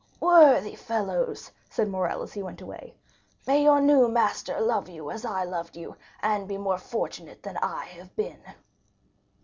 [0.19, 2.95] "Worthy fellows!" said Morrel, as he went away,
[3.45, 7.57] "may your new master love you as I loved you, and be more fortunate than
[7.57, 8.41] I have been!"